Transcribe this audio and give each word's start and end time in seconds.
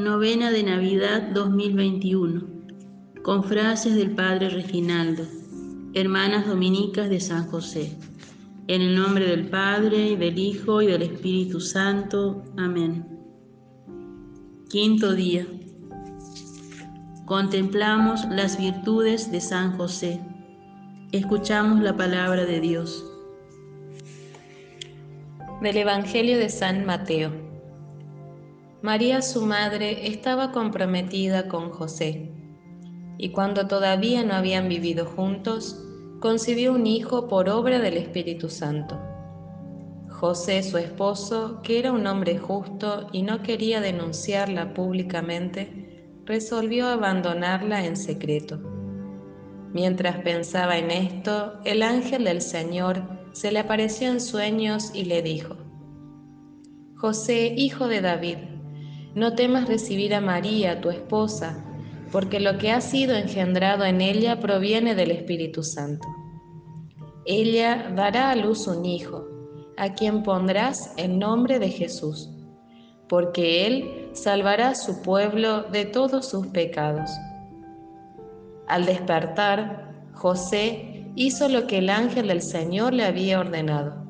Novena 0.00 0.50
de 0.50 0.62
Navidad 0.62 1.30
2021. 1.34 2.42
Con 3.22 3.44
frases 3.44 3.96
del 3.96 4.12
Padre 4.12 4.48
Reginaldo. 4.48 5.24
Hermanas 5.92 6.46
Dominicas 6.46 7.10
de 7.10 7.20
San 7.20 7.46
José. 7.48 7.98
En 8.66 8.80
el 8.80 8.96
nombre 8.96 9.26
del 9.26 9.50
Padre, 9.50 10.12
y 10.12 10.16
del 10.16 10.38
Hijo, 10.38 10.80
y 10.80 10.86
del 10.86 11.02
Espíritu 11.02 11.60
Santo. 11.60 12.42
Amén. 12.56 13.04
Quinto 14.70 15.12
día. 15.12 15.46
Contemplamos 17.26 18.24
las 18.30 18.58
virtudes 18.58 19.30
de 19.30 19.42
San 19.42 19.76
José. 19.76 20.18
Escuchamos 21.12 21.80
la 21.80 21.94
palabra 21.94 22.46
de 22.46 22.60
Dios. 22.60 23.04
Del 25.60 25.76
Evangelio 25.76 26.38
de 26.38 26.48
San 26.48 26.86
Mateo. 26.86 27.49
María 28.82 29.20
su 29.20 29.44
madre 29.44 30.08
estaba 30.08 30.52
comprometida 30.52 31.48
con 31.48 31.68
José, 31.68 32.32
y 33.18 33.28
cuando 33.28 33.66
todavía 33.66 34.24
no 34.24 34.32
habían 34.32 34.70
vivido 34.70 35.04
juntos, 35.04 35.84
concibió 36.18 36.72
un 36.72 36.86
hijo 36.86 37.28
por 37.28 37.50
obra 37.50 37.78
del 37.78 37.98
Espíritu 37.98 38.48
Santo. 38.48 38.98
José, 40.08 40.62
su 40.62 40.78
esposo, 40.78 41.60
que 41.62 41.78
era 41.78 41.92
un 41.92 42.06
hombre 42.06 42.38
justo 42.38 43.08
y 43.12 43.20
no 43.20 43.42
quería 43.42 43.82
denunciarla 43.82 44.72
públicamente, 44.72 46.22
resolvió 46.24 46.88
abandonarla 46.88 47.84
en 47.84 47.96
secreto. 47.96 48.60
Mientras 49.74 50.16
pensaba 50.22 50.78
en 50.78 50.90
esto, 50.90 51.60
el 51.66 51.82
ángel 51.82 52.24
del 52.24 52.40
Señor 52.40 53.02
se 53.32 53.52
le 53.52 53.58
apareció 53.58 54.08
en 54.08 54.22
sueños 54.22 54.90
y 54.94 55.04
le 55.04 55.20
dijo, 55.20 55.58
José, 56.96 57.54
hijo 57.56 57.86
de 57.86 58.00
David, 58.00 58.36
no 59.14 59.34
temas 59.34 59.68
recibir 59.68 60.14
a 60.14 60.20
María, 60.20 60.80
tu 60.80 60.90
esposa, 60.90 61.64
porque 62.12 62.40
lo 62.40 62.58
que 62.58 62.70
ha 62.70 62.80
sido 62.80 63.14
engendrado 63.14 63.84
en 63.84 64.00
ella 64.00 64.40
proviene 64.40 64.94
del 64.94 65.10
Espíritu 65.10 65.62
Santo. 65.62 66.06
Ella 67.24 67.92
dará 67.94 68.30
a 68.30 68.36
luz 68.36 68.66
un 68.66 68.84
hijo, 68.84 69.26
a 69.76 69.94
quien 69.94 70.22
pondrás 70.22 70.92
el 70.96 71.18
nombre 71.18 71.58
de 71.58 71.68
Jesús, 71.68 72.30
porque 73.08 73.66
él 73.66 74.08
salvará 74.12 74.70
a 74.70 74.74
su 74.74 75.02
pueblo 75.02 75.62
de 75.64 75.84
todos 75.84 76.28
sus 76.28 76.46
pecados. 76.48 77.10
Al 78.68 78.86
despertar, 78.86 80.08
José 80.12 81.10
hizo 81.16 81.48
lo 81.48 81.66
que 81.66 81.78
el 81.78 81.90
ángel 81.90 82.28
del 82.28 82.42
Señor 82.42 82.94
le 82.94 83.04
había 83.04 83.40
ordenado. 83.40 84.04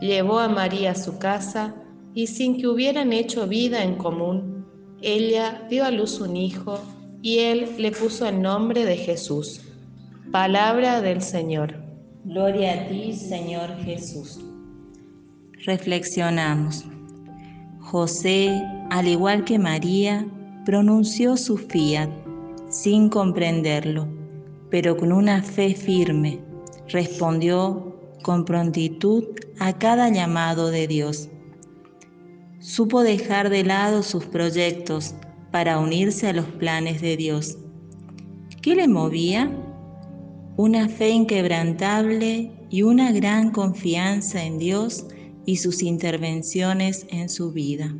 Llevó 0.00 0.38
a 0.38 0.48
María 0.48 0.92
a 0.92 0.94
su 0.94 1.18
casa, 1.18 1.74
y 2.14 2.26
sin 2.26 2.58
que 2.58 2.68
hubieran 2.68 3.12
hecho 3.12 3.46
vida 3.46 3.82
en 3.82 3.96
común, 3.96 4.66
ella 5.00 5.66
dio 5.68 5.84
a 5.84 5.90
luz 5.90 6.20
un 6.20 6.36
hijo 6.36 6.78
y 7.22 7.38
él 7.38 7.68
le 7.78 7.92
puso 7.92 8.26
el 8.26 8.42
nombre 8.42 8.84
de 8.84 8.96
Jesús. 8.96 9.60
Palabra 10.30 11.00
del 11.00 11.22
Señor. 11.22 11.74
Gloria 12.24 12.74
a 12.74 12.88
ti, 12.88 13.12
Señor 13.14 13.76
Jesús. 13.84 14.40
Reflexionamos. 15.64 16.84
José, 17.80 18.62
al 18.90 19.08
igual 19.08 19.44
que 19.44 19.58
María, 19.58 20.26
pronunció 20.64 21.36
su 21.36 21.56
fiat 21.56 22.10
sin 22.68 23.08
comprenderlo, 23.08 24.08
pero 24.70 24.96
con 24.96 25.12
una 25.12 25.42
fe 25.42 25.74
firme 25.74 26.40
respondió 26.88 27.96
con 28.22 28.44
prontitud 28.44 29.24
a 29.58 29.78
cada 29.78 30.08
llamado 30.08 30.70
de 30.70 30.86
Dios 30.86 31.28
supo 32.62 33.02
dejar 33.02 33.50
de 33.50 33.64
lado 33.64 34.04
sus 34.04 34.24
proyectos 34.24 35.16
para 35.50 35.80
unirse 35.80 36.28
a 36.28 36.32
los 36.32 36.46
planes 36.46 37.02
de 37.02 37.16
Dios. 37.16 37.58
¿Qué 38.62 38.76
le 38.76 38.86
movía? 38.86 39.50
Una 40.56 40.88
fe 40.88 41.10
inquebrantable 41.10 42.52
y 42.70 42.82
una 42.82 43.10
gran 43.10 43.50
confianza 43.50 44.44
en 44.44 44.58
Dios 44.58 45.06
y 45.44 45.56
sus 45.56 45.82
intervenciones 45.82 47.04
en 47.10 47.28
su 47.28 47.50
vida. 47.50 47.92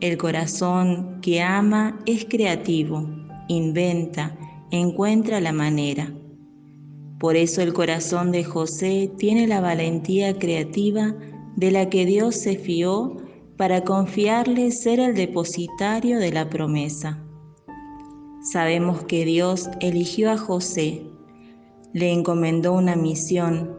El 0.00 0.16
corazón 0.18 1.20
que 1.20 1.42
ama 1.42 2.00
es 2.06 2.24
creativo, 2.26 3.08
inventa, 3.48 4.36
encuentra 4.70 5.40
la 5.40 5.52
manera. 5.52 6.12
Por 7.18 7.34
eso 7.36 7.60
el 7.60 7.72
corazón 7.72 8.30
de 8.30 8.44
José 8.44 9.10
tiene 9.18 9.48
la 9.48 9.60
valentía 9.60 10.38
creativa 10.38 11.14
de 11.56 11.70
la 11.70 11.88
que 11.88 12.06
Dios 12.06 12.36
se 12.36 12.56
fió 12.56 13.16
para 13.56 13.84
confiarle 13.84 14.70
ser 14.70 15.00
el 15.00 15.14
depositario 15.14 16.18
de 16.18 16.32
la 16.32 16.48
promesa. 16.48 17.22
Sabemos 18.42 19.04
que 19.04 19.24
Dios 19.24 19.68
eligió 19.80 20.30
a 20.32 20.36
José, 20.36 21.02
le 21.92 22.12
encomendó 22.12 22.72
una 22.72 22.96
misión, 22.96 23.76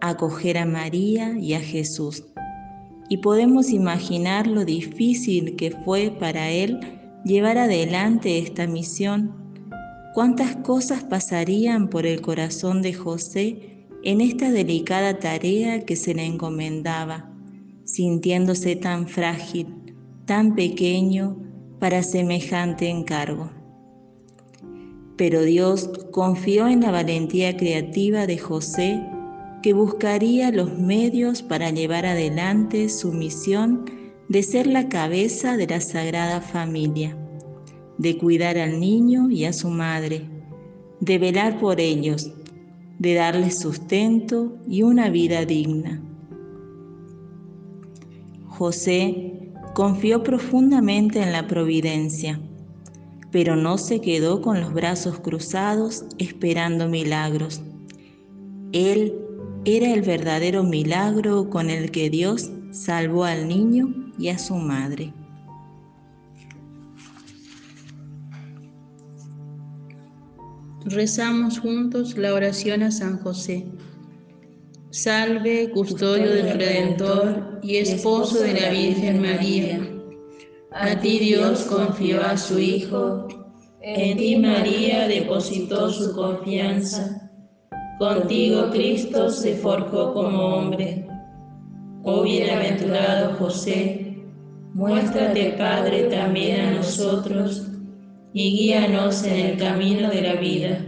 acoger 0.00 0.58
a 0.58 0.66
María 0.66 1.36
y 1.38 1.54
a 1.54 1.60
Jesús. 1.60 2.24
Y 3.08 3.18
podemos 3.18 3.70
imaginar 3.70 4.46
lo 4.46 4.64
difícil 4.64 5.56
que 5.56 5.70
fue 5.70 6.10
para 6.10 6.50
él 6.50 6.78
llevar 7.24 7.58
adelante 7.58 8.38
esta 8.38 8.66
misión. 8.66 9.34
Cuántas 10.14 10.56
cosas 10.56 11.02
pasarían 11.02 11.88
por 11.88 12.06
el 12.06 12.20
corazón 12.20 12.82
de 12.82 12.94
José 12.94 13.73
en 14.04 14.20
esta 14.20 14.52
delicada 14.52 15.18
tarea 15.18 15.86
que 15.86 15.96
se 15.96 16.14
le 16.14 16.26
encomendaba, 16.26 17.30
sintiéndose 17.84 18.76
tan 18.76 19.08
frágil, 19.08 19.66
tan 20.26 20.54
pequeño 20.54 21.38
para 21.80 22.02
semejante 22.02 22.90
encargo. 22.90 23.50
Pero 25.16 25.42
Dios 25.42 25.88
confió 26.10 26.68
en 26.68 26.82
la 26.82 26.90
valentía 26.90 27.56
creativa 27.56 28.26
de 28.26 28.36
José 28.36 29.00
que 29.62 29.72
buscaría 29.72 30.50
los 30.50 30.78
medios 30.78 31.42
para 31.42 31.70
llevar 31.70 32.04
adelante 32.04 32.90
su 32.90 33.10
misión 33.10 33.86
de 34.28 34.42
ser 34.42 34.66
la 34.66 34.90
cabeza 34.90 35.56
de 35.56 35.66
la 35.66 35.80
Sagrada 35.80 36.42
Familia, 36.42 37.16
de 37.96 38.18
cuidar 38.18 38.58
al 38.58 38.78
niño 38.80 39.30
y 39.30 39.46
a 39.46 39.54
su 39.54 39.70
madre, 39.70 40.28
de 41.00 41.18
velar 41.18 41.58
por 41.58 41.80
ellos 41.80 42.30
de 43.04 43.12
darles 43.12 43.58
sustento 43.58 44.56
y 44.66 44.82
una 44.82 45.10
vida 45.10 45.44
digna. 45.44 46.02
José 48.46 49.52
confió 49.74 50.22
profundamente 50.22 51.20
en 51.20 51.30
la 51.32 51.46
providencia, 51.46 52.40
pero 53.30 53.56
no 53.56 53.76
se 53.76 54.00
quedó 54.00 54.40
con 54.40 54.58
los 54.58 54.72
brazos 54.72 55.20
cruzados 55.20 56.06
esperando 56.16 56.88
milagros. 56.88 57.60
Él 58.72 59.12
era 59.66 59.92
el 59.92 60.00
verdadero 60.00 60.62
milagro 60.62 61.50
con 61.50 61.68
el 61.68 61.90
que 61.90 62.08
Dios 62.08 62.50
salvó 62.70 63.24
al 63.24 63.46
niño 63.46 64.12
y 64.18 64.28
a 64.28 64.38
su 64.38 64.54
madre. 64.54 65.12
Rezamos 70.86 71.60
juntos 71.60 72.14
la 72.18 72.34
oración 72.34 72.82
a 72.82 72.90
San 72.90 73.18
José. 73.20 73.64
Salve, 74.90 75.70
custodio 75.70 76.28
del 76.30 76.58
Redentor 76.58 77.58
y 77.62 77.76
esposo 77.76 78.40
de 78.40 78.60
la 78.60 78.68
Virgen 78.68 79.22
María. 79.22 79.80
A 80.72 81.00
ti 81.00 81.20
Dios 81.20 81.62
confió 81.62 82.22
a 82.22 82.36
su 82.36 82.58
Hijo, 82.58 83.26
en 83.80 84.18
ti 84.18 84.36
María 84.36 85.08
depositó 85.08 85.90
su 85.90 86.14
confianza. 86.14 87.30
Contigo 87.98 88.68
Cristo 88.70 89.30
se 89.30 89.56
forjó 89.56 90.12
como 90.12 90.38
hombre. 90.56 91.08
Oh 92.02 92.24
bienaventurado 92.24 93.36
José, 93.38 94.18
muéstrate 94.74 95.54
Padre 95.56 96.04
también 96.10 96.60
a 96.60 96.70
nosotros 96.72 97.73
y 98.34 98.50
guíanos 98.50 99.22
en 99.22 99.46
el 99.46 99.58
camino 99.58 100.10
de 100.10 100.20
la 100.20 100.34
vida. 100.34 100.84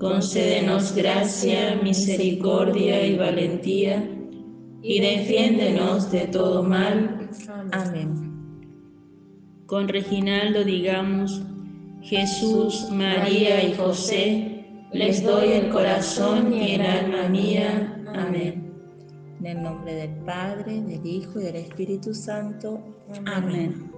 Concédenos 0.00 0.94
gracia, 0.94 1.78
misericordia 1.82 3.06
y 3.06 3.16
valentía, 3.18 4.02
y 4.82 5.00
defiéndenos 5.00 6.10
de 6.10 6.20
todo 6.28 6.62
mal. 6.62 7.28
Amén. 7.72 8.30
Con 9.66 9.86
Reginaldo 9.86 10.64
digamos, 10.64 11.42
Jesús, 12.00 12.88
María 12.90 13.62
y 13.62 13.74
José, 13.74 14.64
les 14.94 15.22
doy 15.22 15.52
el 15.52 15.68
corazón 15.68 16.54
y 16.54 16.72
el 16.72 16.80
alma 16.80 17.28
mía. 17.28 18.02
Amén. 18.14 18.72
En 19.40 19.46
el 19.46 19.62
nombre 19.62 19.94
del 19.94 20.16
Padre, 20.24 20.80
del 20.80 21.06
Hijo 21.06 21.38
y 21.38 21.44
del 21.44 21.56
Espíritu 21.56 22.14
Santo. 22.14 22.82
Amén. 23.26 23.89